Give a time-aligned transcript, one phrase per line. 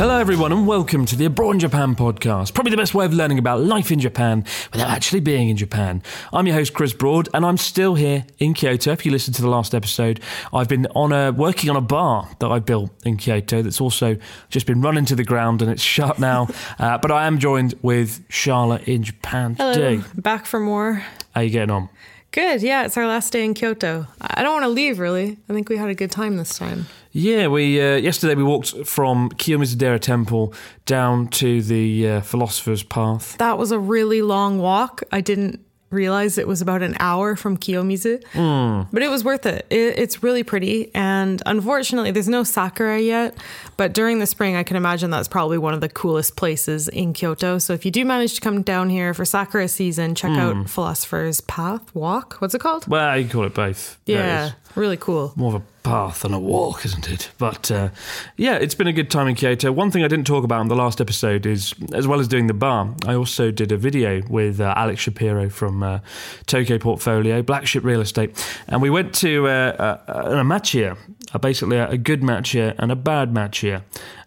[0.00, 2.54] Hello, everyone, and welcome to the Abroad in Japan podcast.
[2.54, 6.02] Probably the best way of learning about life in Japan without actually being in Japan.
[6.32, 8.92] I'm your host, Chris Broad, and I'm still here in Kyoto.
[8.92, 10.20] If you listened to the last episode,
[10.54, 14.16] I've been on a working on a bar that I built in Kyoto that's also
[14.48, 16.48] just been run into the ground and it's shut now.
[16.78, 20.02] uh, but I am joined with Sharla in Japan Hello, today.
[20.14, 20.94] back for more.
[20.94, 21.90] How are you getting on?
[22.32, 24.06] Good, yeah, it's our last day in Kyoto.
[24.20, 25.36] I don't want to leave, really.
[25.48, 26.86] I think we had a good time this time.
[27.10, 30.54] Yeah, we uh, yesterday we walked from Kiyomizudera Temple
[30.86, 33.36] down to the uh, Philosopher's Path.
[33.38, 35.02] That was a really long walk.
[35.10, 39.66] I didn't realize it was about an hour from Kiyomizu, but it was worth it.
[39.70, 39.98] it.
[39.98, 43.36] It's really pretty, and unfortunately, there's no sakura yet.
[43.76, 47.12] But during the spring, I can imagine that's probably one of the coolest places in
[47.12, 47.58] Kyoto.
[47.58, 50.62] So if you do manage to come down here for sakura season, check out hmm.
[50.64, 52.34] Philosopher's Path Walk.
[52.40, 52.86] What's it called?
[52.86, 53.98] Well, you can call it both.
[54.04, 55.32] There yeah, really cool.
[55.36, 57.30] more of a path and a walk, isn't it?
[57.38, 57.90] But uh,
[58.36, 59.72] yeah, it's been a good time in Kyoto.
[59.72, 62.46] One thing I didn't talk about in the last episode is, as well as doing
[62.46, 66.00] the bar, I also did a video with uh, Alex Shapiro from uh,
[66.46, 70.96] Tokyo Portfolio, Black Ship Real Estate, and we went to uh, a, a machiya,
[71.32, 73.82] uh, basically a, a good machiya and a bad machiya.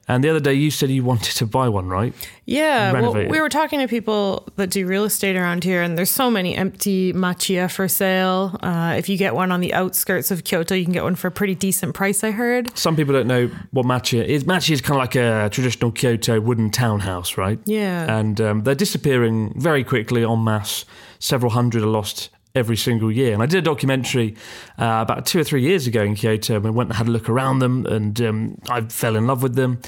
[0.08, 2.14] And the other day, you said you wanted to buy one, right?
[2.46, 6.12] Yeah, well, we were talking to people that do real estate around here, and there's
[6.12, 8.58] so many empty machiya for sale.
[8.62, 11.28] Uh, if you get one on the outskirts of Kyoto, you can get one for
[11.28, 12.22] a pretty decent price.
[12.22, 12.78] I heard.
[12.78, 14.44] Some people don't know what machiya is.
[14.44, 17.60] Machiya is kind of like a traditional Kyoto wooden townhouse, right?
[17.64, 18.18] Yeah.
[18.18, 20.84] And um, they're disappearing very quickly en masse.
[21.20, 23.34] Several hundred are lost every single year.
[23.34, 24.36] And I did a documentary
[24.78, 27.28] uh, about two or three years ago in Kyoto and went and had a look
[27.28, 29.82] around them and um, I fell in love with them.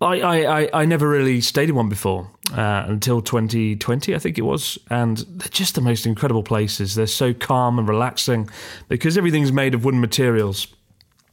[0.00, 4.38] I, I, I, I never really stayed in one before uh, until 2020, I think
[4.38, 4.78] it was.
[4.88, 6.94] And they're just the most incredible places.
[6.94, 8.48] They're so calm and relaxing
[8.88, 10.68] because everything's made of wooden materials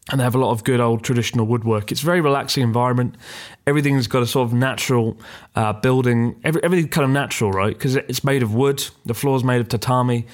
[0.10, 1.92] and they have a lot of good old traditional woodwork.
[1.92, 3.16] It's a very relaxing environment.
[3.66, 5.18] Everything's got a sort of natural
[5.56, 6.40] uh, building.
[6.44, 7.74] Every, everything's kind of natural, right?
[7.74, 8.88] Because it's made of wood.
[9.06, 10.26] The floor's made of tatami.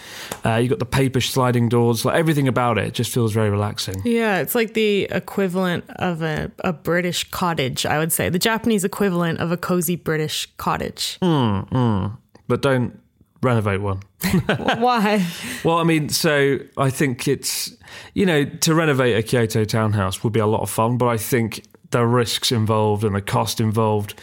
[0.45, 2.05] Uh, you got the paper sliding doors.
[2.05, 4.01] Like everything about it just feels very relaxing.
[4.05, 8.29] Yeah, it's like the equivalent of a, a British cottage, I would say.
[8.29, 11.17] The Japanese equivalent of a cozy British cottage.
[12.47, 12.99] But don't
[13.43, 14.01] renovate one.
[14.45, 15.25] Why?
[15.63, 17.73] Well, I mean, so I think it's,
[18.13, 21.17] you know, to renovate a Kyoto townhouse would be a lot of fun, but I
[21.17, 24.19] think the risks involved and the cost involved,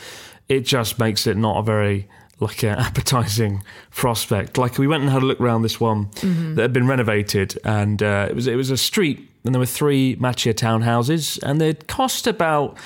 [0.49, 2.09] it just makes it not a very
[2.41, 4.59] like an appetizing prospect.
[4.59, 6.11] Like we went and had a look around this one
[6.55, 9.67] that had been renovated, and uh, it was it was a street, and there were
[9.67, 12.77] three Machiya townhouses, and they'd cost about,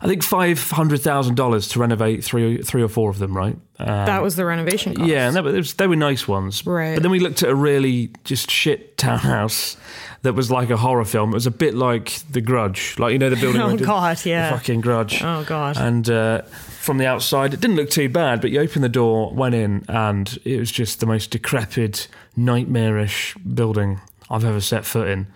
[0.00, 3.56] I think, five hundred thousand dollars to renovate three three or four of them, right?
[3.78, 5.08] Um, that was the renovation cost.
[5.08, 6.66] yeah, and they were, they was- they were nice ones.
[6.66, 6.94] Right.
[6.94, 9.76] But then we looked at a really just shit townhouse
[10.22, 11.30] that was like a horror film.
[11.30, 12.96] It was a bit like The Grudge.
[12.98, 13.60] Like, you know, the building.
[13.62, 13.76] Oh.
[13.86, 14.50] God, yeah.
[14.50, 15.22] The fucking Grudge.
[15.22, 15.78] Oh, God.
[15.78, 19.32] And uh, from the outside, it didn't look too bad, but you open the door,
[19.32, 22.06] went in, and it was just the most decrepit,
[22.36, 24.00] nightmarish building
[24.30, 25.26] I've ever set foot in.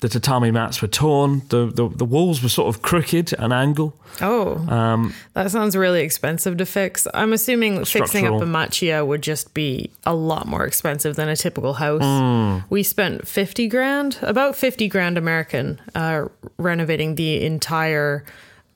[0.00, 1.42] The tatami mats were torn.
[1.48, 3.96] The, the the walls were sort of crooked at an angle.
[4.20, 7.06] Oh, Um, that sounds really expensive to fix.
[7.14, 11.36] I'm assuming fixing up a machiya would just be a lot more expensive than a
[11.36, 12.02] typical house.
[12.02, 12.58] Hmm.
[12.70, 16.26] We spent 50 grand, about 50 grand American, uh,
[16.58, 18.24] renovating the entire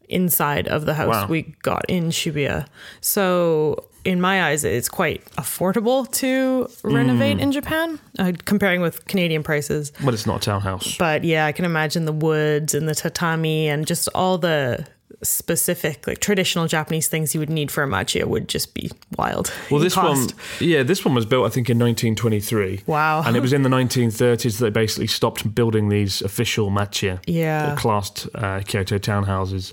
[0.08, 1.26] inside of the house Wow.
[1.28, 2.66] we got in Shibuya.
[3.00, 9.42] So in my eyes, it's quite affordable to renovate in Japan, uh, comparing with Canadian
[9.42, 9.92] prices.
[10.02, 10.96] But it's not a townhouse.
[10.96, 14.86] But yeah, I can imagine the woods and the tatami and just all the
[15.22, 19.52] specific, like traditional Japanese things you would need for a machi would just be wild.
[19.70, 20.34] Well, this cost.
[20.34, 22.82] one, yeah, this one was built, I think, in 1923.
[22.86, 23.22] Wow.
[23.24, 27.74] And it was in the 1930s that they basically stopped building these official machi, Yeah.
[27.76, 29.72] classed uh, Kyoto townhouses.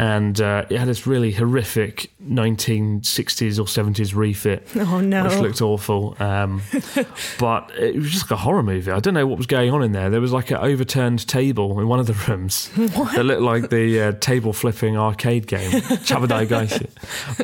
[0.00, 4.66] And uh, it had this really horrific 1960s or 70s refit.
[4.80, 5.24] Oh, no.
[5.24, 6.16] Which looked awful.
[6.18, 6.62] Um,
[7.38, 8.90] but it was just like a horror movie.
[8.90, 10.08] I don't know what was going on in there.
[10.08, 14.00] There was like an overturned table in one of the rooms that looked like the
[14.00, 16.88] uh, table flipping arcade game, Chabudai.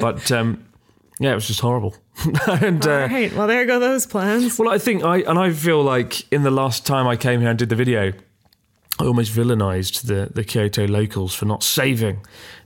[0.00, 0.64] But um,
[1.20, 1.94] yeah, it was just horrible.
[2.62, 3.34] and uh, All right.
[3.34, 4.58] Well, there go those plans.
[4.58, 7.50] well, I think I and I feel like in the last time I came here
[7.50, 8.14] and did the video,
[8.98, 12.18] almost villainized the the Kyoto locals for not saving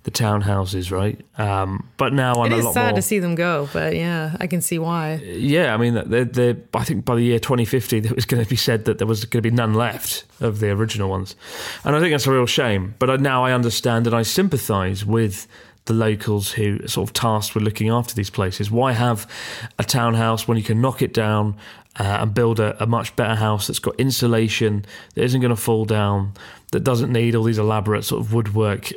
[0.05, 1.21] the townhouses, right?
[1.39, 2.97] Um, but now I'm It a is lot sad more.
[2.97, 5.17] to see them go, but yeah, I can see why.
[5.17, 8.49] Yeah, I mean, they're, they're, I think by the year 2050, it was going to
[8.49, 11.37] be said that there was going to be none left of the original ones,
[11.85, 12.95] and I think that's a real shame.
[12.99, 15.47] But I- now I understand and I sympathise with
[15.87, 18.71] the locals who are sort of tasked with looking after these places.
[18.71, 19.31] Why have
[19.79, 21.57] a townhouse when you can knock it down
[21.99, 24.85] uh, and build a, a much better house that's got insulation
[25.15, 26.35] that isn't going to fall down,
[26.73, 28.93] that doesn't need all these elaborate sort of woodwork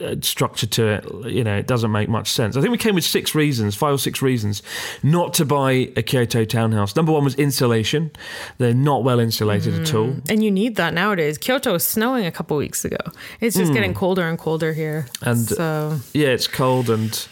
[0.00, 2.56] Uh, structure to it, you know, it doesn't make much sense.
[2.56, 4.62] I think we came with six reasons, five or six reasons,
[5.02, 6.94] not to buy a Kyoto townhouse.
[6.94, 8.10] Number one was insulation;
[8.58, 10.08] they're not well insulated at all.
[10.08, 10.30] Mm.
[10.30, 11.38] And you need that nowadays.
[11.38, 12.98] Kyoto was snowing a couple weeks ago.
[13.40, 13.74] It's just mm.
[13.74, 15.06] getting colder and colder here.
[15.22, 16.90] And- so Yeah, it's cold.
[16.90, 17.26] And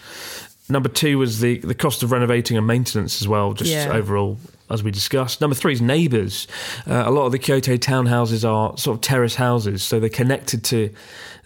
[0.68, 3.92] number two was the the cost of renovating and maintenance as well, just Yeah.
[3.92, 4.38] overall.
[4.68, 6.48] As we discussed, number three is neighbours.
[6.88, 10.64] Uh, a lot of the Kyoto townhouses are sort of terrace houses, so they're connected
[10.64, 10.90] to,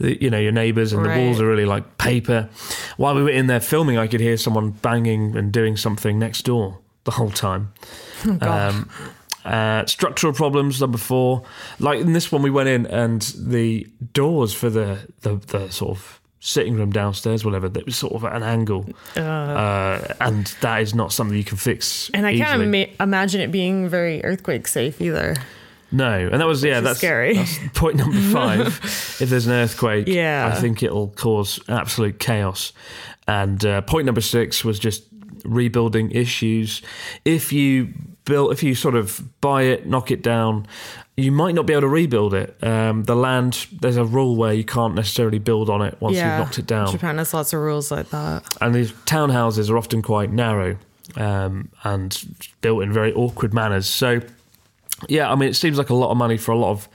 [0.00, 2.48] you know, your neighbours, and the walls are really like paper.
[2.96, 6.42] While we were in there filming, I could hear someone banging and doing something next
[6.42, 7.72] door the whole time.
[8.42, 8.90] Um,
[9.46, 11.42] uh, structural problems number four.
[11.78, 15.96] Like in this one, we went in and the doors for the the, the sort
[15.96, 18.86] of sitting room downstairs, whatever, that was sort of at an angle,
[19.16, 22.10] uh, and that is not something you can fix.
[22.12, 22.44] and I easily.
[22.44, 25.36] can't ima- imagine it being very earthquake safe either.
[25.92, 27.34] No, and that was yeah, that's scary.
[27.34, 28.66] That's point number five.
[29.20, 30.50] if there's an earthquake, Yeah.
[30.52, 32.72] I think it'll cause absolute chaos.
[33.26, 35.04] And uh, point number six was just
[35.44, 36.82] rebuilding issues.
[37.24, 37.92] If you
[38.24, 40.66] build, if you sort of buy it, knock it down,
[41.16, 42.56] you might not be able to rebuild it.
[42.62, 46.36] Um, the land, there's a rule where you can't necessarily build on it once yeah,
[46.38, 48.42] you've knocked it down Japan has lots of rules like that.
[48.60, 50.76] and these townhouses are often quite narrow
[51.16, 52.24] um, and
[52.60, 53.86] built in very awkward manners.
[53.86, 54.20] So,
[55.08, 56.88] yeah, I mean, it seems like a lot of money for a lot of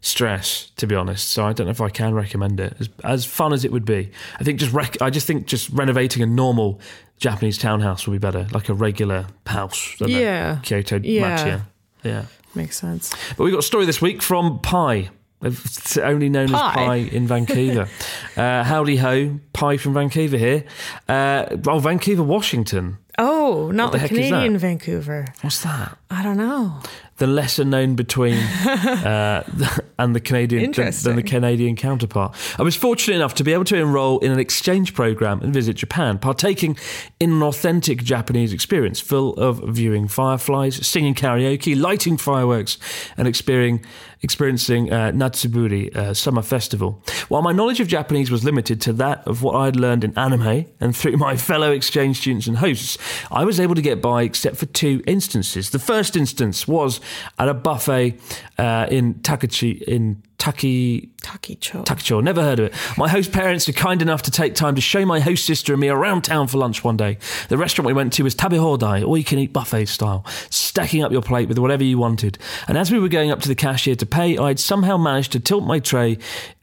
[0.00, 1.30] stress, to be honest.
[1.30, 2.74] So I don't know if I can recommend it.
[2.80, 5.68] As, as fun as it would be, I think just rec- I just think just
[5.70, 6.80] renovating a normal
[7.18, 9.96] Japanese townhouse would be better, like a regular house.
[10.00, 10.58] Yeah.
[10.62, 11.20] Kyoto Yeah.
[11.28, 11.62] machi.
[12.02, 12.24] Yeah.
[12.54, 13.14] Makes sense.
[13.36, 15.10] But we got a story this week from Pi.
[15.42, 16.72] It's only known as Pi.
[16.74, 17.88] Pi in Vancouver.
[18.36, 20.64] uh, howdy ho, Pie from Vancouver here.
[21.08, 22.98] Uh, oh, Vancouver, Washington.
[23.16, 24.08] Oh, not the the, that?
[24.08, 25.26] Canadian Vancouver.
[25.42, 25.96] What's that?
[26.10, 26.80] I don't know.
[27.20, 28.34] The lesser known between
[28.66, 29.44] uh,
[29.98, 32.34] and the Canadian than, than the Canadian counterpart.
[32.58, 35.76] I was fortunate enough to be able to enroll in an exchange program and visit
[35.76, 36.78] Japan, partaking
[37.20, 42.78] in an authentic Japanese experience full of viewing fireflies, singing karaoke, lighting fireworks,
[43.18, 43.84] and experiencing
[44.22, 47.02] experiencing uh, Natsuburi uh, summer festival.
[47.28, 50.66] While my knowledge of Japanese was limited to that of what I'd learned in anime
[50.80, 52.98] and through my fellow exchange students and hosts,
[53.30, 55.70] I was able to get by except for two instances.
[55.70, 57.00] The first instance was
[57.38, 58.18] at a buffet
[58.58, 61.84] uh, in Takachi in Taki Takicho.
[61.84, 62.74] Takicho, never heard of it.
[62.96, 65.80] My host parents were kind enough to take time to show my host sister and
[65.80, 67.18] me around town for lunch one day.
[67.48, 71.04] The restaurant we went to was Tabe Hodai, all you can eat buffet style, stacking
[71.04, 72.38] up your plate with whatever you wanted.
[72.66, 75.40] And as we were going up to the cashier to pay, I'd somehow managed to
[75.40, 76.16] tilt my tray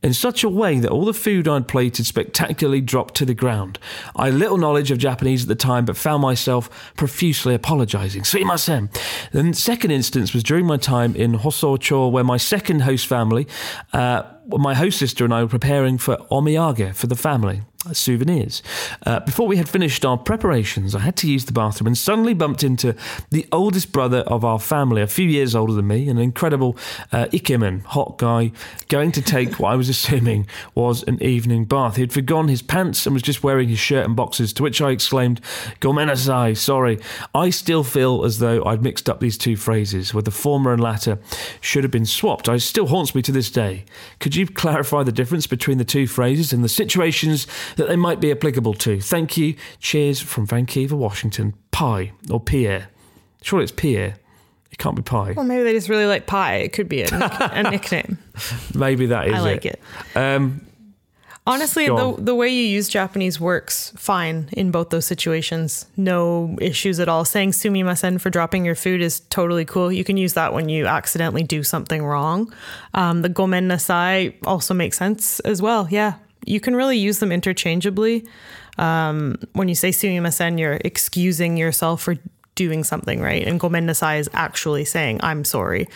[0.03, 3.77] in such a way that all the food I'd plated spectacularly dropped to the ground.
[4.15, 8.23] I had little knowledge of Japanese at the time, but found myself profusely apologising.
[8.23, 8.89] Sumimasen.
[9.31, 13.47] The second instance was during my time in Hosocho, where my second host family,
[13.93, 17.63] uh, my host sister and I were preparing for omiyage for the family.
[17.93, 18.61] Souvenirs.
[19.05, 22.33] Uh, before we had finished our preparations, I had to use the bathroom and suddenly
[22.33, 22.95] bumped into
[23.31, 26.77] the oldest brother of our family, a few years older than me, an incredible
[27.11, 28.51] uh, ikemen, hot guy,
[28.89, 31.95] going to take what I was assuming was an evening bath.
[31.95, 34.81] He had forgone his pants and was just wearing his shirt and boxers, to which
[34.81, 35.41] I exclaimed,
[35.79, 36.99] Gomenasai, sorry.
[37.33, 40.81] I still feel as though I'd mixed up these two phrases, where the former and
[40.81, 41.19] latter
[41.61, 42.47] should have been swapped.
[42.47, 43.85] It still haunts me to this day.
[44.19, 48.19] Could you clarify the difference between the two phrases and the situations that they might
[48.19, 48.99] be applicable to.
[48.99, 49.55] Thank you.
[49.79, 51.53] Cheers from Vancouver, Washington.
[51.71, 52.89] Pie or Pierre.
[53.41, 54.15] Surely it's Pierre.
[54.71, 55.33] It can't be pie.
[55.35, 56.55] Well, maybe they just really like pie.
[56.55, 58.17] It could be a, nick- a nickname.
[58.75, 59.81] Maybe that is I like it.
[60.15, 60.61] Um,
[61.47, 65.85] Honestly, the, the way you use Japanese works fine in both those situations.
[65.95, 67.23] No issues at all.
[67.23, 69.89] Saying sumimasen for dropping your food is totally cool.
[69.89, 72.53] You can use that when you accidentally do something wrong.
[72.93, 75.87] Um, the gomen nasai also makes sense as well.
[75.89, 76.15] Yeah,
[76.47, 78.25] you can really use them interchangeably.
[78.77, 82.15] Um, when you say sumimasen, you're excusing yourself for
[82.55, 83.45] doing something, right?
[83.47, 85.87] And gomen nasai is actually saying, I'm sorry.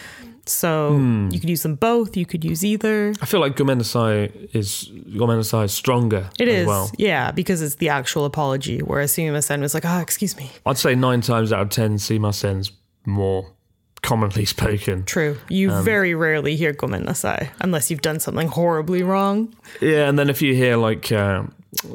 [0.48, 1.30] So Hmm.
[1.32, 2.18] you could use them both.
[2.18, 3.14] You could use either.
[3.22, 6.90] I feel like Gomenasai is Gomenasai is stronger It is, well.
[6.98, 8.80] yeah, because it's the actual apology.
[8.80, 12.72] Whereas Sumimasen was like, "Ah, excuse me." I'd say nine times out of ten, Simasen's
[13.06, 13.54] more
[14.02, 15.04] commonly spoken.
[15.06, 15.38] True.
[15.50, 19.54] You Um, very rarely hear "gomen nasai" unless you've done something horribly wrong.
[19.80, 21.44] Yeah, and then if you hear like uh,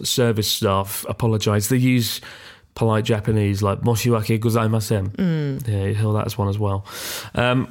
[0.02, 2.20] service staff apologise, they use
[2.75, 5.66] polite Japanese like "moshiwake gozaimasen." Mm.
[5.68, 6.84] Yeah, you hear that as one as well.
[7.34, 7.68] Um,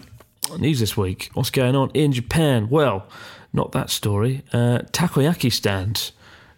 [0.60, 2.68] news this week: What's going on in Japan?
[2.70, 3.08] Well,
[3.54, 4.42] not that story.
[4.51, 6.12] Uh, takoyaki stand.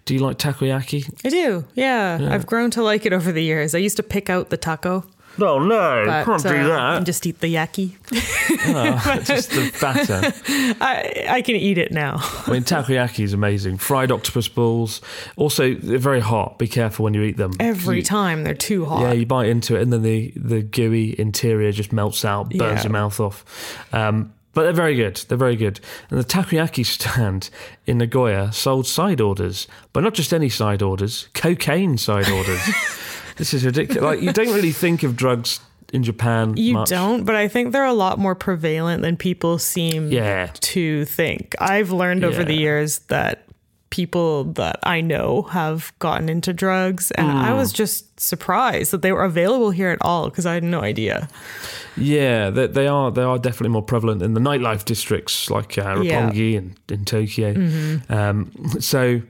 [0.05, 1.13] Do you like takoyaki?
[1.25, 1.65] I do.
[1.75, 2.29] Yeah.
[2.31, 3.75] I've grown to like it over the years.
[3.75, 5.03] I used to pick out the taco,
[5.37, 6.97] No, no, but can't do uh, that.
[6.97, 7.91] and just eat the yaki.
[9.25, 10.33] just the batter.
[10.81, 12.17] I I can eat it now.
[12.47, 13.77] I mean, takoyaki is amazing.
[13.77, 15.01] Fried octopus balls.
[15.35, 16.57] Also, they're very hot.
[16.57, 17.51] Be careful when you eat them.
[17.59, 19.01] Every You- time they're too hot.
[19.01, 22.59] Yeah, you bite into it, and then the the gooey interior just melts out, burns
[22.79, 22.83] Yeah.
[22.83, 23.45] your mouth off.
[23.93, 25.17] Um, but they're very good.
[25.27, 25.79] They're very good.
[26.09, 27.51] And the takoyaki stand
[27.85, 32.59] in Nagoya sold side orders, but not just any side orders, cocaine side orders.
[33.37, 34.03] this is ridiculous.
[34.03, 35.59] Like you don't really think of drugs
[35.93, 36.55] in Japan.
[36.57, 36.89] You much.
[36.89, 40.49] don't, but I think they're a lot more prevalent than people seem Yeah.
[40.53, 41.55] to think.
[41.59, 43.43] I've learned over the years that
[43.89, 47.57] people that I know have gotten into drugs, and I Mm.
[47.57, 51.29] was just surprised that they were available here at all because I had no idea.
[51.95, 53.09] Yeah, they, they are.
[53.11, 56.29] They are definitely more prevalent in the nightlife districts like uh, Yeah.
[56.29, 57.99] Roppongi and in Tokyo.
[58.09, 58.51] Um,
[58.81, 59.21] so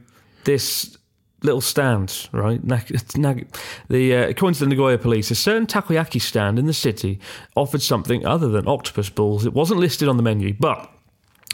[0.46, 0.97] this
[1.44, 2.64] little stands, right?
[2.64, 3.48] Nag- it's Nag-
[3.90, 7.20] the uh, according to the Nagoya police, a certain takoyaki stand in the city
[7.56, 9.46] offered something other than octopus balls.
[9.46, 10.90] It wasn't listed on the menu, but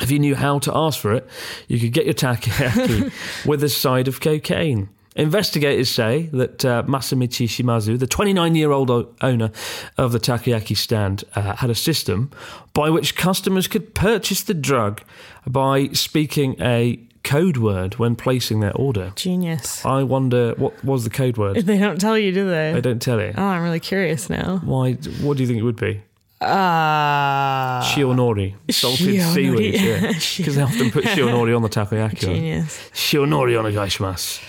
[0.02, 1.28] if you knew how to ask for it,
[1.68, 3.12] you could get your takoyaki
[3.46, 4.90] with a side of cocaine.
[5.16, 9.52] Investigators say that uh, Masamichi Shimazu, the 29 year old o- owner
[9.96, 12.32] of the takoyaki stand, uh, had a system
[12.74, 15.02] by which customers could purchase the drug
[15.46, 19.14] by speaking a code word when placing their order.
[19.16, 19.86] Genius.
[19.86, 21.56] I wonder what was the code word?
[21.66, 22.74] They don't tell you, do they?
[22.74, 23.34] They don't tell you.
[23.38, 24.60] Oh, I'm really curious now.
[24.64, 24.94] Why?
[25.22, 26.02] What do you think it would be?
[26.46, 29.34] Ah, Uh, Shionori, salted Shionori.
[29.34, 29.74] seaweed.
[29.76, 32.20] Yeah, because they often put shionori on the takoyaki.
[32.20, 32.90] genius.
[32.94, 34.42] Shionori onegaishimasu.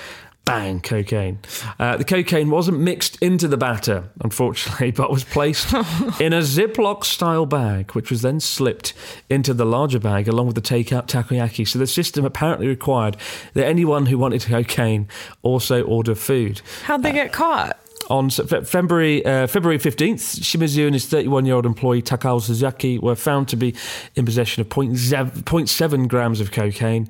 [0.44, 1.38] Bang, cocaine.
[1.78, 5.72] Uh, the cocaine wasn't mixed into the batter, unfortunately, but was placed
[6.20, 8.92] in a Ziploc style bag, which was then slipped
[9.30, 11.66] into the larger bag along with the takeout takoyaki.
[11.66, 13.16] So the system apparently required
[13.54, 15.08] that anyone who wanted cocaine
[15.42, 16.60] also order food.
[16.82, 17.78] How'd they get caught?
[18.10, 23.14] On February uh, February 15th, Shimizu and his 31 year old employee Takao Suzuki were
[23.14, 23.74] found to be
[24.14, 27.08] in possession of 0.7 0.7 grams of cocaine,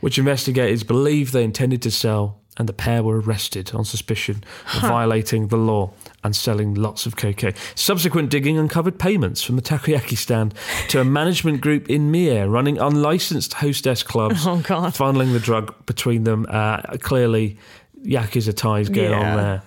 [0.00, 4.44] which investigators believe they intended to sell, and the pair were arrested on suspicion
[4.74, 5.90] of violating the law
[6.22, 7.54] and selling lots of cocaine.
[7.74, 10.54] Subsequent digging uncovered payments from the takoyaki stand
[10.88, 14.92] to a management group in Mie running unlicensed hostess clubs, Oh, God.
[14.92, 16.46] funneling the drug between them.
[16.48, 17.56] Uh, clearly,
[18.04, 19.62] Yakuza ties going on there.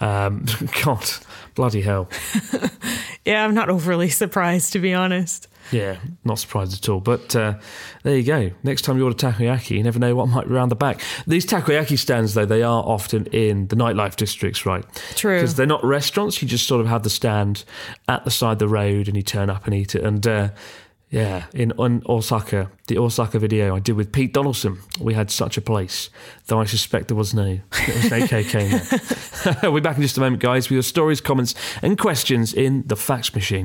[0.00, 0.46] Um,
[0.84, 1.04] God,
[1.54, 2.08] bloody hell.
[3.26, 5.46] Yeah, I'm not overly surprised, to be honest.
[5.72, 7.00] Yeah, not surprised at all.
[7.00, 7.54] But uh,
[8.02, 8.50] there you go.
[8.62, 11.00] Next time you order takoyaki, you never know what might be around the back.
[11.26, 14.84] These takoyaki stands, though, they are often in the nightlife districts, right?
[15.14, 15.36] True.
[15.36, 16.42] Because they're not restaurants.
[16.42, 17.64] You just sort of have the stand
[18.08, 20.02] at the side of the road and you turn up and eat it.
[20.02, 20.50] And uh,
[21.10, 25.56] yeah, in on Osaka, the Osaka video I did with Pete Donaldson, we had such
[25.56, 26.08] a place,
[26.46, 29.56] though I suspect there was no, there was no cocaine there.
[29.64, 32.84] we'll be back in just a moment, guys, with your stories, comments, and questions in
[32.86, 33.64] the fax machine.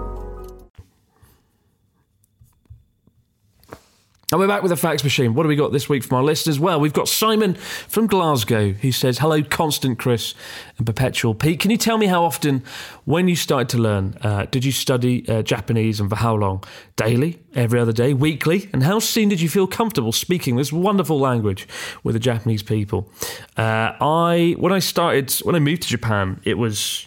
[4.31, 5.33] And we're back with the fax machine.
[5.33, 6.57] What do we got this week from our listeners?
[6.57, 10.35] Well, we've got Simon from Glasgow who says, Hello, Constant Chris
[10.77, 11.59] and Perpetual Pete.
[11.59, 12.63] Can you tell me how often,
[13.03, 16.63] when you started to learn, uh, did you study uh, Japanese and for how long?
[16.95, 18.69] Daily, every other day, weekly?
[18.71, 21.67] And how soon did you feel comfortable speaking this wonderful language
[22.01, 23.11] with the Japanese people?
[23.57, 27.05] Uh, I, when I started, when I moved to Japan, it was,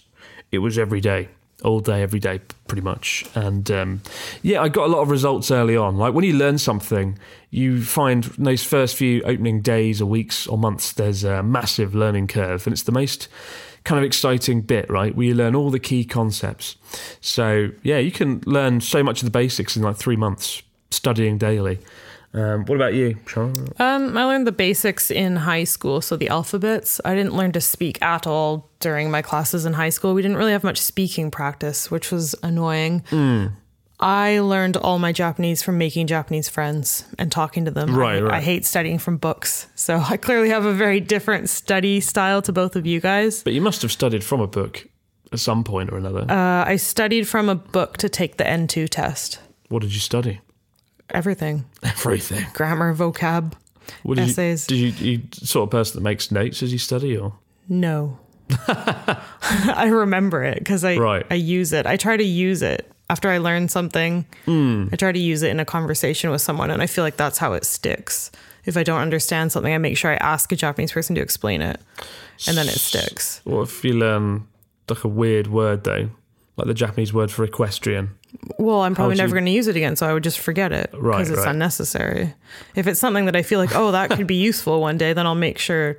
[0.53, 1.31] it was every day
[1.64, 3.24] all day, every day, pretty much.
[3.35, 4.03] And um,
[4.42, 5.96] yeah, I got a lot of results early on.
[5.96, 7.18] Like when you learn something,
[7.50, 11.94] you find in those first few opening days or weeks or months, there's a massive
[11.94, 12.66] learning curve.
[12.66, 13.29] And it's the most
[13.85, 15.14] kind of exciting bit, right?
[15.14, 16.77] Where you learn all the key concepts.
[17.20, 21.38] So yeah, you can learn so much of the basics in like three months studying
[21.38, 21.79] daily.
[22.35, 23.55] Um, what about you, Sean?
[23.79, 27.01] Um, I learned the basics in high school, so the alphabets.
[27.05, 30.14] I didn't learn to speak at all during my classes in high school.
[30.14, 33.05] We didn't really have much speaking practice, which was annoying.
[33.11, 33.53] Mm.
[34.01, 37.94] I learned all my Japanese from making Japanese friends and talking to them.
[37.94, 38.35] Right, I, right.
[38.35, 42.53] I hate studying from books, so I clearly have a very different study style to
[42.53, 43.44] both of you guys.
[43.44, 44.87] But you must have studied from a book
[45.33, 46.27] at some point or another.
[46.29, 49.38] Uh, I studied from a book to take the N2 test.
[49.68, 50.40] what did you study?
[51.11, 52.45] Everything Everything.
[52.55, 53.53] grammar, vocab,
[54.03, 54.71] What did essays.
[54.71, 57.35] You, did you, you sort of person that makes notes as you study, or
[57.69, 58.19] No.
[58.69, 61.27] I remember it because I Right.
[61.31, 61.87] I use it.
[61.87, 64.25] I try to use it after I learn something.
[64.45, 64.88] Hmm.
[64.93, 67.38] I try to use it in a conversation with someone, and I feel like that's
[67.38, 68.31] how it sticks.
[68.64, 71.61] If I don't understand something, I make sure I ask a Japanese person to explain
[71.61, 71.79] it,
[72.49, 73.40] and then it sticks.
[73.45, 74.47] what if you learn
[74.88, 76.09] like a weird word though,
[76.57, 78.11] like the Japanese word for equestrian?
[78.59, 80.73] Well, I'm probably never you- going to use it again, so I would just forget
[80.73, 81.49] it because Right, it's right.
[81.49, 82.35] unnecessary.
[82.75, 85.27] If it's something that I feel like, oh, that could be useful one day, then
[85.27, 85.97] I'll make sure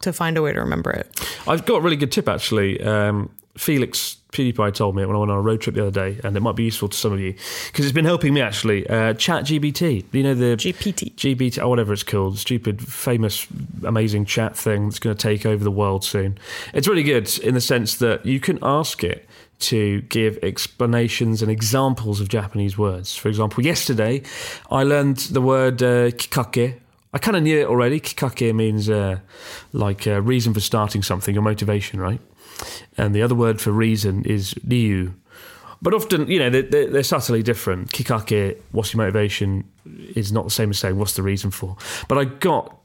[0.00, 1.08] to find a way to remember it.
[1.46, 2.80] I've got a really good tip actually.
[2.82, 5.90] Um, Felix PewDiePie told me it when I went on a road trip the other
[6.12, 7.34] day, and it might be useful to some of you
[7.66, 8.88] because it's been helping me actually.
[8.88, 11.14] Uh, Chat GBT, you know the GPT.
[11.16, 13.46] GBT or whatever it's called, stupid, famous,
[13.84, 16.38] amazing chat thing that's going to take over the world soon.
[16.72, 19.26] It's really good in the sense that you can ask it
[19.60, 23.14] to give explanations and examples of Japanese words.
[23.14, 24.22] For example, yesterday
[24.70, 26.80] I learned the word uh, kikake.
[27.12, 28.00] I kind of knew it already.
[28.00, 29.18] Kikake means uh,
[29.72, 32.20] like a reason for starting something, or motivation, right?
[32.96, 35.14] And the other word for reason is ryu.
[35.82, 37.90] But often, you know, they're, they're, subtly different.
[37.90, 39.64] Kikake, what's your motivation,
[40.14, 41.76] is not the same as saying what's the reason for.
[42.06, 42.76] But I got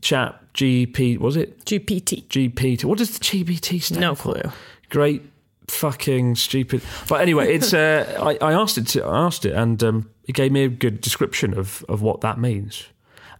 [0.00, 1.64] chat GP, was it?
[1.64, 2.24] GPT.
[2.24, 2.84] GPT.
[2.84, 4.34] What does the GBT stand No for?
[4.34, 4.52] clue.
[4.90, 5.22] Great
[5.70, 6.82] fucking stupid.
[7.08, 10.34] But anyway, it's uh, I, I asked it to, I asked it and um, it
[10.34, 12.86] gave me a good description of, of what that means.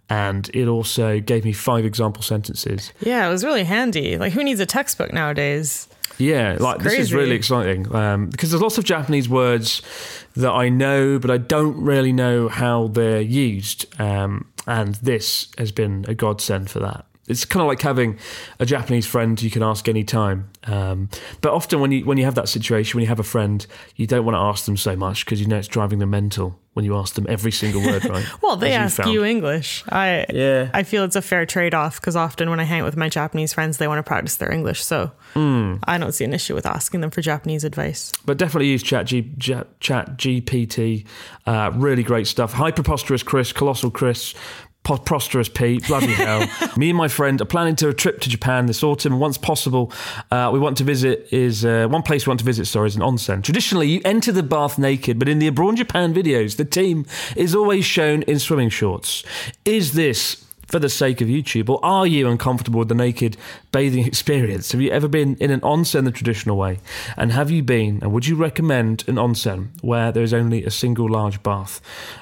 [0.08, 2.92] and it also gave me five example sentences.
[3.00, 4.18] Yeah, it was really handy.
[4.18, 5.88] Like, who needs a textbook nowadays?
[6.18, 9.80] Yeah, like this is really exciting um, because there's lots of Japanese words
[10.36, 13.86] that I know, but I don't really know how they're used.
[14.00, 17.06] Um, and this has been a godsend for that.
[17.30, 18.18] It's kind of like having
[18.58, 20.50] a Japanese friend you can ask any time.
[20.64, 21.08] Um,
[21.40, 23.66] but often when you when you have that situation, when you have a friend,
[23.96, 26.58] you don't want to ask them so much because you know it's driving them mental
[26.74, 28.24] when you ask them every single word, right?
[28.42, 29.12] Well, they As ask found.
[29.12, 29.82] you English.
[29.88, 30.70] I Yeah.
[30.72, 33.08] I feel it's a fair trade off because often when I hang out with my
[33.08, 34.84] Japanese friends, they want to practice their English.
[34.84, 35.76] So Hmm.
[35.84, 38.12] I don't see an issue with asking them for Japanese advice.
[38.24, 41.04] But definitely use Chat, G, J- Chat GPT.
[41.46, 42.52] Uh, really great stuff.
[42.54, 44.34] Hi, preposterous Chris, colossal Chris.
[44.82, 46.48] Prosperous Pete, bloody hell.
[46.76, 49.18] Me and my friend are planning to a trip to Japan this autumn.
[49.18, 49.92] Once possible,
[50.30, 52.66] uh, we want to visit is uh, one place we want to visit.
[52.66, 53.42] Sorry, is an onsen.
[53.42, 57.54] Traditionally, you enter the bath naked, but in the Abroad Japan videos, the team is
[57.54, 59.22] always shown in swimming shorts.
[59.64, 63.36] Is this for the sake of YouTube, or are you uncomfortable with the naked
[63.72, 64.70] bathing experience?
[64.72, 66.78] Have you ever been in an onsen the traditional way?
[67.16, 70.70] And have you been, and would you recommend an onsen where there is only a
[70.70, 71.80] single large bath?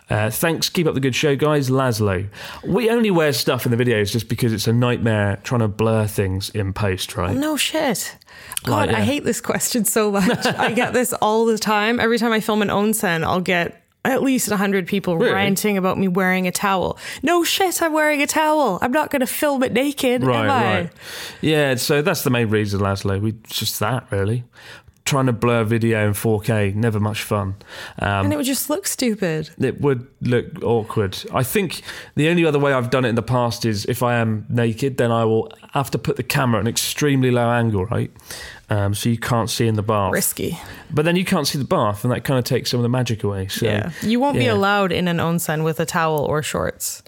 [0.09, 1.69] Uh, thanks, keep up the good show, guys.
[1.69, 2.27] Laszlo.
[2.65, 6.07] We only wear stuff in the videos just because it's a nightmare trying to blur
[6.07, 7.37] things in post, right?
[7.37, 8.17] No shit.
[8.65, 8.99] God, Like, yeah.
[8.99, 10.47] I hate this question so much.
[10.47, 12.01] I get this all the time.
[12.01, 15.33] Every time I film an onsen, I'll get at least 100 people Really?
[15.33, 16.99] ranting about me wearing a towel.
[17.23, 18.79] No shit, I'm wearing a towel.
[18.83, 20.65] I'm not going to film it naked, Right, am I?
[20.81, 20.91] right.
[21.41, 23.21] Yeah, so that's the main reason, Laszlo.
[23.21, 24.45] We just that really.
[25.05, 27.55] Trying to blur video in 4K, never much fun.
[27.99, 29.49] Um, And it would just look stupid.
[29.59, 31.17] it would look awkward.
[31.33, 31.81] I think
[32.15, 34.99] the only other way I've done it in the past is if I am naked,
[34.99, 38.11] then I will have to put the camera at an extremely low angle, right?
[38.71, 40.13] Um, so you can't see in the bath.
[40.13, 40.59] Risky.
[40.91, 42.89] But then you can't see the bath, and that kind of takes some of the
[42.91, 43.49] magic away.
[43.49, 43.93] So Yeah.
[44.03, 47.03] You won't be allowed in an onsen with a towel or shorts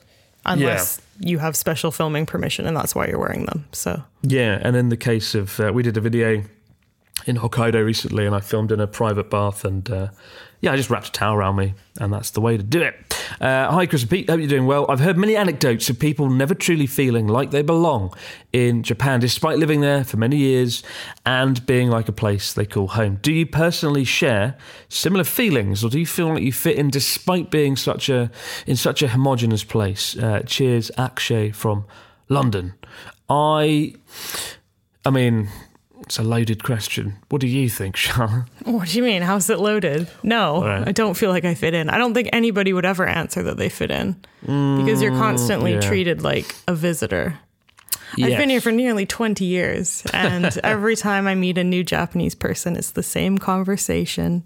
[0.47, 3.67] unless you have special filming permission and that's why you're wearing them.
[3.73, 6.43] So, Yeah, and in the case of uh, we did a video
[7.27, 10.09] in Hokkaido recently, and I filmed in a private bath, and uh,
[10.63, 12.95] yeah, I just wrapped a towel around me, and that's the way to do it.
[13.39, 14.29] Uh, hi, Chris and Pete.
[14.29, 14.87] Hope you're doing well.
[14.89, 18.15] I've heard many anecdotes of people never truly feeling like they belong
[18.53, 20.83] in Japan, despite living there for many years
[21.25, 23.19] and being like a place they call home.
[23.23, 24.57] Do you personally share
[24.89, 28.31] similar feelings, or do you feel like you fit in despite being such a
[28.67, 30.17] in such a homogenous place?
[30.17, 31.85] Uh, cheers, Akshay from
[32.29, 32.75] London.
[33.29, 33.95] I,
[35.05, 35.49] I mean,
[36.11, 37.15] it's a loaded question.
[37.29, 38.45] What do you think, Sharla?
[38.65, 39.23] what do you mean?
[39.23, 40.09] How's it loaded?
[40.25, 40.89] No, Right.
[40.89, 41.89] I don't feel like I fit in.
[41.89, 45.75] I don't think anybody would ever answer that they fit in because you're mm, constantly
[45.75, 45.81] yeah.
[45.81, 47.39] treated like a visitor.
[48.21, 52.35] I've been here for nearly 20 years, and every time I meet a new Japanese
[52.35, 54.43] person, it's the same conversation.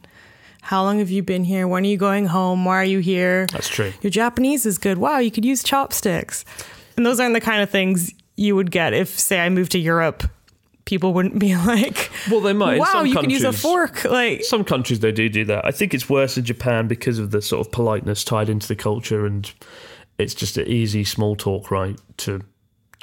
[0.61, 1.67] How long have you been here?
[1.67, 2.67] When are you going home?
[2.67, 3.47] Why are you here?
[3.47, 3.95] That's true.
[4.03, 4.99] Your Japanese is good.
[4.99, 6.45] Wow, you could use chopsticks.
[6.99, 9.79] And those aren't the kind of things you would get if, say, I moved to
[9.79, 10.25] Europe.
[10.85, 12.79] People wouldn't be like, Well, they might.
[12.79, 14.05] Wow, you can use a fork.
[14.05, 15.65] Like, Some countries they do do that.
[15.65, 18.77] I think it's worse in Japan because of the sort of politeness tied into the
[18.77, 19.51] culture, and
[20.19, 21.99] it's just an easy small talk, right?
[22.19, 22.43] To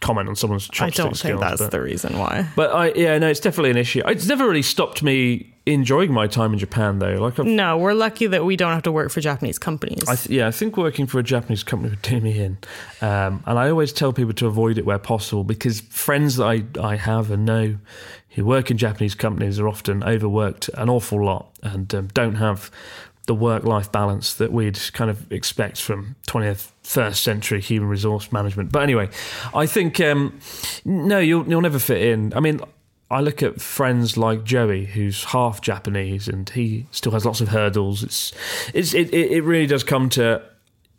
[0.02, 2.48] comment on someone's I don't think skills, that's but- the reason why.
[2.56, 4.02] But I, yeah, no, it's definitely an issue.
[4.06, 7.14] It's never really stopped me enjoying my time in Japan, though.
[7.16, 10.04] Like, I've, No, we're lucky that we don't have to work for Japanese companies.
[10.10, 12.58] I th- yeah, I think working for a Japanese company would do me in.
[13.02, 16.64] Um, and I always tell people to avoid it where possible because friends that I,
[16.82, 17.78] I have and know
[18.30, 22.72] who work in Japanese companies are often overworked an awful lot and um, don't have
[23.32, 28.74] the work life balance that we'd kind of expect from 21st century human resource management.
[28.74, 29.08] But anyway,
[29.54, 30.38] I think, um,
[30.84, 32.34] no, you'll, you'll never fit in.
[32.34, 32.60] I mean,
[33.10, 37.48] I look at friends like Joey, who's half Japanese, and he still has lots of
[37.48, 38.04] hurdles.
[38.04, 38.34] It's,
[38.74, 40.44] it's it, it really does come to,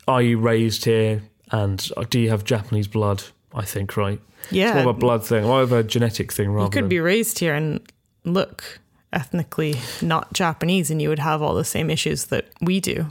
[0.08, 3.24] are you raised here, and do you have Japanese blood?
[3.54, 4.22] I think right.
[4.50, 4.68] Yeah.
[4.68, 6.64] it's more of a blood thing, more of a genetic thing rather.
[6.64, 7.78] you could than, be raised here and
[8.24, 8.80] look
[9.12, 13.06] ethnically not Japanese, and you would have all the same issues that we do.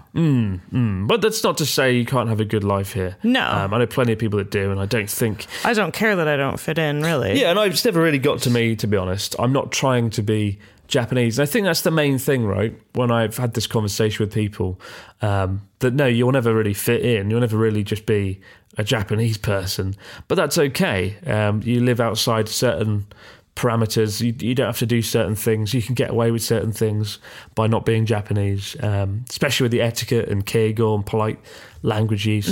[1.08, 3.18] but that's not to say you can't have a good life here.
[3.24, 3.46] No.
[3.46, 6.16] um, I know plenty of people that do, and I don't think I don't care
[6.16, 7.40] that I don't fit in, really.
[7.40, 9.36] Yeah, and I- it's never really got to me, to be honest.
[9.40, 11.40] I'm not trying to be Japanese.
[11.40, 12.78] and I think that's the main thing, right?
[12.94, 14.80] When I've had this conversation with people,
[15.22, 17.30] um, that no, you'll never really fit in.
[17.30, 18.42] You'll never really just be
[18.78, 19.96] a Japanese person.
[20.28, 21.16] But that's okay.
[21.26, 23.06] Um, you live outside certain
[23.62, 24.21] parameters.
[24.21, 25.74] You, you don't have to do certain things.
[25.74, 27.19] You can get away with certain things
[27.56, 31.39] by not being Japanese, um, especially with the etiquette and keigo and polite
[31.84, 32.50] language use.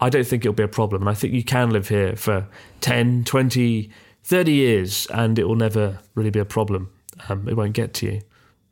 [0.00, 1.02] I don't think it'll be a problem.
[1.02, 2.46] And I think you can live here for
[2.82, 3.90] 10, 20,
[4.22, 6.90] 30 years and it will never really be a problem.
[7.28, 8.20] Um, it won't get to you.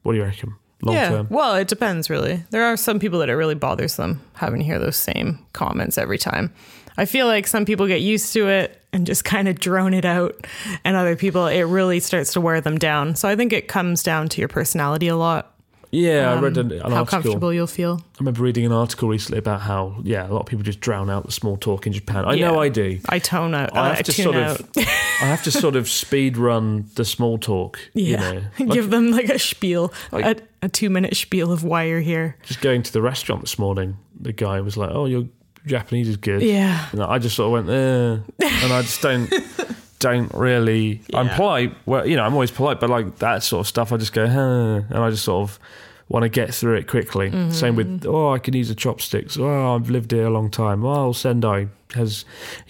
[0.03, 0.55] What do you reckon?
[0.83, 1.09] Long yeah.
[1.11, 1.27] term?
[1.31, 2.43] Well, it depends, really.
[2.51, 5.97] There are some people that it really bothers them having to hear those same comments
[5.97, 6.53] every time.
[6.97, 10.05] I feel like some people get used to it and just kind of drone it
[10.05, 10.47] out,
[10.85, 13.15] and other people, it really starts to wear them down.
[13.17, 15.49] So I think it comes down to your personality a lot.
[15.95, 17.07] Yeah, I um, read an, an how article.
[17.07, 18.01] comfortable you'll feel.
[18.03, 21.11] I remember reading an article recently about how yeah, a lot of people just drown
[21.11, 22.25] out the small talk in Japan.
[22.25, 22.99] I know I do.
[23.11, 23.77] I tone out.
[23.77, 24.61] I I, have to tune sort out.
[24.61, 27.79] of, I have to sort of speed run the small talk.
[27.93, 31.53] yeah, You know, Like, give them like a spiel, Like- a, a two minute spiel
[31.53, 32.37] of why you're here.
[32.45, 35.25] just going to the restaurant this morning, the guy was like, "Oh, your
[35.67, 36.87] Japanese is good." Yeah.
[36.93, 38.47] And I just sort of went, eh.
[38.65, 39.33] and I just don't,
[39.99, 41.01] don't really.
[41.15, 41.75] I'm polite.
[41.87, 44.27] Well, you know, I'm always polite, but like that sort of stuff, I just go,
[44.27, 45.59] huh, and I just sort of
[46.09, 47.31] want to get through it quickly.
[47.51, 49.39] Same with, oh, I can use the chopsticks.
[49.39, 50.85] Oh, I've lived here a long time.
[50.85, 52.25] Oh, Sendai has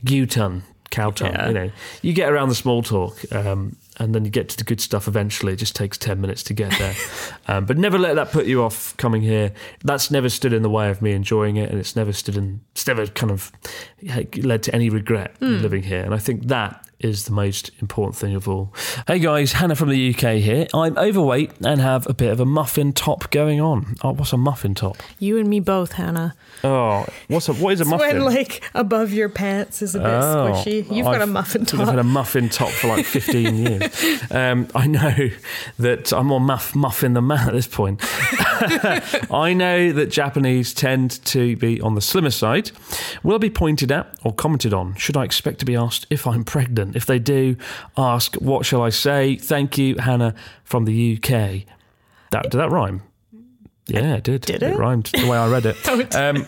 [0.05, 1.33] gyutan, cow tongue.
[1.33, 1.48] Yeah.
[1.48, 1.70] You know,
[2.02, 3.20] you get around the small talk.
[3.33, 5.52] Um, and then you get to the good stuff eventually.
[5.52, 6.94] It just takes 10 minutes to get there.
[7.48, 9.52] um, but never let that put you off coming here.
[9.84, 11.70] That's never stood in the way of me enjoying it.
[11.70, 13.52] And it's never stood in, it's never kind of
[14.36, 16.02] led to any regret in living here.
[16.02, 18.72] And I think that is the most important thing of all.
[19.06, 20.66] Hey guys, Hannah from the UK here.
[20.74, 23.96] I'm overweight and have a bit of a muffin top going on.
[24.02, 24.96] Oh, what's a muffin top?
[25.18, 26.34] You and me both, Hannah.
[26.64, 28.22] Oh, what's a, what is a It's muffin?
[28.24, 30.90] when like above your pants is a bit Oh, squishy.
[30.94, 31.80] You've got a muffin top.
[31.80, 33.82] I've had a muffin top for like 15 years.
[34.32, 35.30] Um, I know
[35.78, 38.00] that I'm more muff, muffin than man at this point.
[39.30, 42.70] I know that Japanese tend to be on the slimmer side.
[43.22, 44.94] Will I be pointed at or commented on?
[44.96, 46.91] Should I expect to be asked if I'm pregnant?
[46.94, 47.57] If they do,
[47.96, 49.37] ask what shall I say?
[49.37, 51.64] Thank you, Hannah from the UK.
[52.31, 53.02] That, did that rhyme?
[53.87, 54.42] Yeah, it did.
[54.42, 54.76] Did it?
[54.76, 56.14] rhymed the way I read it.
[56.16, 56.46] um,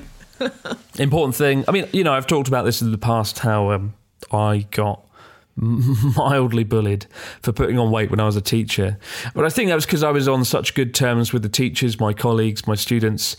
[0.98, 1.64] important thing.
[1.68, 3.94] I mean, you know, I've talked about this in the past how um,
[4.32, 5.04] I got
[5.56, 7.06] mildly bullied
[7.42, 8.98] for putting on weight when I was a teacher.
[9.34, 12.00] But I think that was because I was on such good terms with the teachers,
[12.00, 13.36] my colleagues, my students.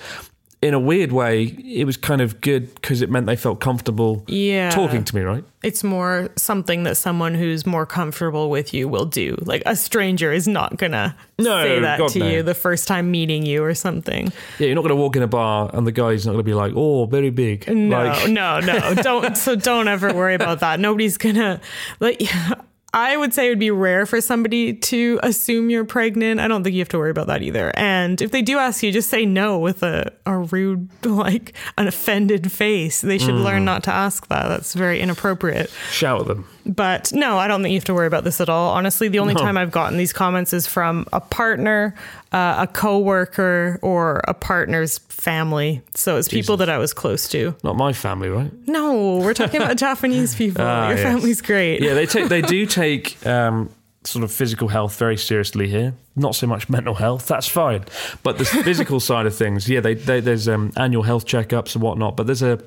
[0.65, 4.23] In a weird way, it was kind of good because it meant they felt comfortable
[4.27, 4.71] Yeah.
[4.71, 5.43] talking to me, right?
[5.61, 9.35] It's more something that someone who's more comfortable with you will do.
[9.41, 12.27] Like a stranger is not gonna No, say that God, to no.
[12.29, 14.31] you the first time meeting you or something.
[14.59, 16.49] Yeah, you're not going to walk in a bar and the guy's not going to
[16.49, 17.67] be like, oh, very big.
[17.67, 18.93] No, like, no, no.
[19.03, 20.79] Don't so don't ever worry about that.
[20.79, 21.59] Nobody's gonna
[21.99, 22.21] like
[22.95, 26.39] I would say it would be rare for somebody to assume you're pregnant.
[26.39, 27.73] I don't think you have to worry about that either.
[27.75, 31.87] And if they do ask you, just say no with a, a rude, like an
[31.87, 33.01] offended face.
[33.01, 33.43] They should hmm.
[33.43, 34.47] learn not to ask that.
[34.47, 35.69] That's very inappropriate.
[35.91, 36.47] Shout at them.
[36.65, 38.71] But no, I don't think you have to worry about this at all.
[38.73, 41.93] Honestly, the only time I've gotten these comments is from a partner,
[42.31, 45.81] uh, a coworker, or a partner's family.
[45.93, 47.55] So it's people that I was close to.
[47.63, 48.51] Not my family, right?
[48.67, 50.63] No, we're talking about Japanese people.
[50.63, 51.03] Ah, Your yes.
[51.03, 51.81] family's great.
[51.81, 53.69] Yeah, they take they do take um,
[54.03, 55.93] sort of physical health very seriously here.
[56.15, 57.27] Not so much mental health.
[57.27, 57.85] That's fine,
[58.23, 61.83] but the physical side of things, yeah, they, they, there's um, annual health checkups and
[61.83, 62.15] whatnot.
[62.15, 62.59] But there's a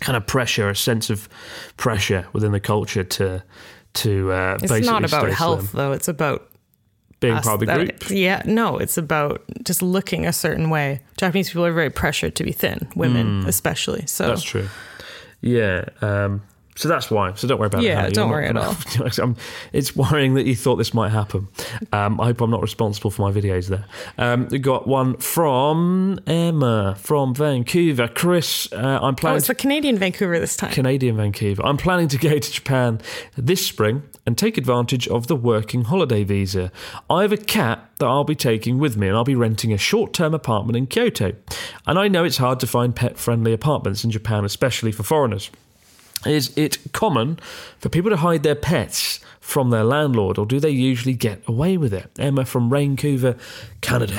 [0.00, 1.28] kind of pressure, a sense of
[1.76, 3.42] pressure within the culture to
[3.94, 5.92] to uh, It's not about health, though.
[5.92, 6.48] It's about
[7.20, 8.10] being us- part of the that- group.
[8.10, 11.00] Yeah, no, it's about just looking a certain way.
[11.16, 14.06] Japanese people are very pressured to be thin, women especially.
[14.06, 14.28] So.
[14.28, 14.68] That's true.
[15.40, 15.84] Yeah.
[16.00, 16.42] Um,
[16.78, 17.34] so that's why.
[17.34, 17.86] So don't worry about it.
[17.88, 19.36] Yeah, don't not worry at gonna- I'm-
[19.72, 21.48] it's worrying that you thought this might happen.
[21.92, 23.84] Um, I hope I'm not responsible for my videos there.
[24.16, 28.08] Um, we got one from Emma from Vancouver.
[28.08, 29.02] Chris, uh, I'm planning.
[29.10, 30.70] Oh, planning it's to the Canadian Vancouver this time.
[30.70, 31.64] Canadian Vancouver.
[31.64, 33.00] I'm planning to go to Japan
[33.36, 36.70] this spring and take advantage of the working holiday visa.
[37.10, 39.78] I have a cat that I'll be taking with me and I'll be renting a
[39.78, 41.32] short term apartment in Kyoto.
[41.86, 45.50] And I know it's hard to find pet friendly apartments in Japan, especially for foreigners.
[46.26, 47.38] Is it common
[47.78, 51.78] for people to hide their pets from their landlord, or do they usually get away
[51.78, 52.10] with it?
[52.18, 53.34] Emma from Vancouver,
[53.80, 54.14] Canada.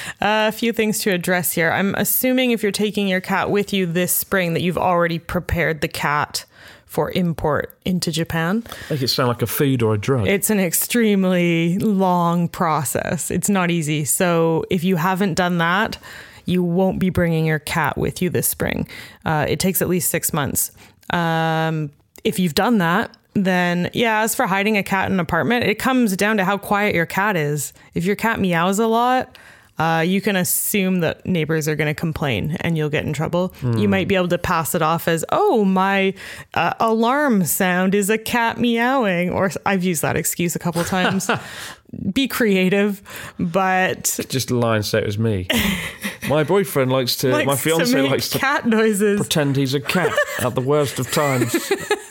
[0.20, 1.72] A few things to address here.
[1.72, 5.80] I'm assuming if you're taking your cat with you this spring that you've already prepared
[5.80, 6.44] the cat
[6.86, 8.62] for import into Japan.
[8.90, 10.28] Make it sound like a food or a drug.
[10.28, 13.30] It's an extremely long process.
[13.30, 14.04] It's not easy.
[14.04, 15.98] So if you haven't done that,
[16.44, 18.86] you won't be bringing your cat with you this spring.
[19.24, 20.70] Uh, it takes at least six months.
[21.12, 21.90] Um,
[22.24, 25.78] if you've done that, then yeah, as for hiding a cat in an apartment, it
[25.78, 27.72] comes down to how quiet your cat is.
[27.94, 29.36] If your cat meows a lot,
[29.78, 33.54] uh, you can assume that neighbors are going to complain and you'll get in trouble.
[33.62, 36.14] You might be able to pass it off as, oh, my
[36.54, 39.30] uh, alarm sound is a cat meowing.
[39.30, 41.30] Or I've used that excuse a couple times.
[42.12, 43.02] be creative,
[43.38, 45.46] but Just lie and say it was me.
[46.28, 49.18] My boyfriend likes to, likes my to fiance make likes to cat noises.
[49.20, 51.54] pretend he's a cat at the worst of times.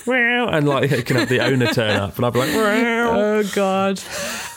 [0.06, 2.50] And like he can have the owner turn up, and I'd be like.
[2.54, 4.02] Oh God.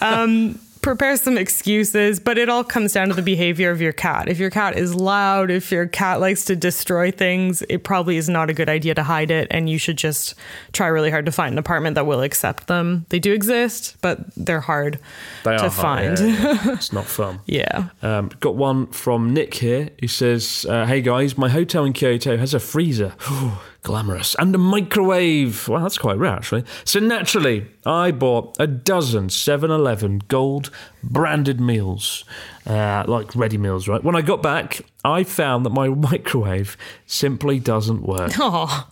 [0.00, 4.28] Um, prepare some excuses, but it all comes down to the behavior of your cat.
[4.28, 8.28] If your cat is loud, if your cat likes to destroy things, it probably is
[8.28, 10.34] not a good idea to hide it, and you should just
[10.72, 13.06] try really hard to find an apartment that will accept them.
[13.08, 14.98] They do exist, but they're hard
[15.42, 16.18] They to find.
[16.18, 16.72] hard, yeah, yeah.
[16.74, 17.40] It's not fun.
[17.46, 17.88] yeah.
[18.02, 22.36] Um, got one from Nick here He says, uh, Hey guys, my hotel in Kyoto
[22.36, 23.14] has a freezer.
[23.84, 24.34] Glamorous.
[24.36, 25.68] And a microwave.
[25.68, 26.64] Well, that's quite rare, actually.
[26.84, 30.70] So naturally, I bought a dozen 7 Eleven gold
[31.02, 32.24] branded meals,
[32.66, 34.02] uh, like ready meals, right?
[34.02, 38.32] When I got back, I found that my microwave simply doesn't work.
[38.40, 38.88] Oh,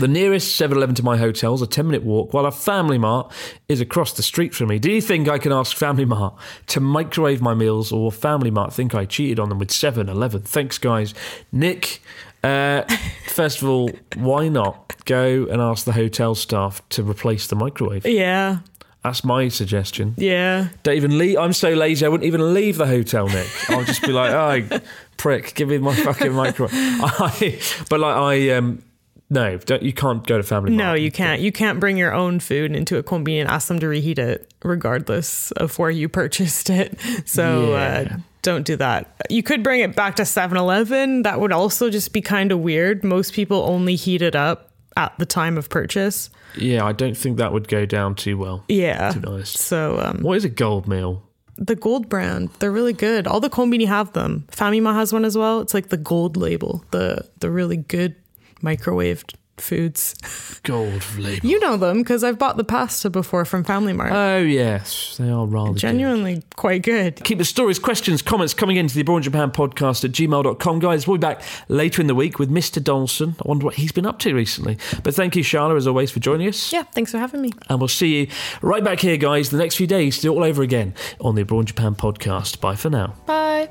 [0.00, 2.98] The nearest 7 Eleven to my hotel is a 10 minute walk, while a Family
[2.98, 3.32] Mart
[3.68, 4.78] is across the street from me.
[4.78, 6.34] Do you think I can ask Family Mart
[6.68, 10.42] to microwave my meals, or Family Mart think I cheated on them with 7 Eleven?
[10.42, 11.12] Thanks, guys.
[11.52, 12.00] Nick,
[12.42, 12.82] uh,
[13.26, 18.06] first of all, why not go and ask the hotel staff to replace the microwave?
[18.06, 18.58] yeah.
[19.04, 20.14] That's my suggestion.
[20.18, 20.68] Yeah.
[20.82, 21.38] Don't even leave.
[21.38, 23.48] I'm so lazy, I wouldn't even leave the hotel, Nick.
[23.70, 24.80] I'll just be like, oh,
[25.16, 26.72] prick, give me my fucking microwave.
[26.74, 28.82] I, but like, I, um,
[29.30, 30.78] no, don't, you can't go to Family Mart.
[30.78, 31.40] No, you can't.
[31.40, 34.52] You can't bring your own food into a combi and ask them to reheat it,
[34.64, 36.98] regardless of where you purchased it.
[37.26, 39.14] So uh, don't do that.
[39.28, 41.22] You could bring it back to 7 Eleven.
[41.22, 43.04] That would also just be kind of weird.
[43.04, 46.30] Most people only heat it up at the time of purchase.
[46.56, 48.64] Yeah, I don't think that would go down too well.
[48.68, 49.12] Yeah.
[49.12, 49.58] To be honest.
[49.58, 51.22] So um, What is a gold meal?
[51.60, 53.26] the gold brand, they're really good.
[53.26, 54.44] All the combini have them.
[54.52, 55.60] Famima has one as well.
[55.60, 58.14] It's like the gold label, the the really good
[58.62, 60.14] microwaved foods.
[60.62, 61.44] Gold flavour.
[61.46, 64.12] You know them because I've bought the pasta before from Family Mart.
[64.12, 65.16] Oh, yes.
[65.16, 65.78] They are rather good.
[65.80, 67.16] Genuinely quite good.
[67.24, 70.78] Keep the stories, questions, comments coming into the Abroad in Japan podcast at gmail.com.
[70.78, 72.82] Guys, we'll be back later in the week with Mr.
[72.82, 73.34] Donaldson.
[73.44, 74.78] I wonder what he's been up to recently.
[75.02, 76.72] But thank you, Sharla, as always, for joining us.
[76.72, 77.52] Yeah, thanks for having me.
[77.68, 78.28] And we'll see you
[78.62, 81.34] right back here, guys, the next few days to do it all over again on
[81.34, 82.60] the Abroad Japan podcast.
[82.60, 83.14] Bye for now.
[83.26, 83.70] Bye.